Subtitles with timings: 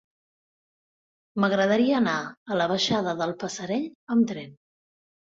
[1.43, 4.61] M'agradaria anar a la baixada del Passerell amb tren.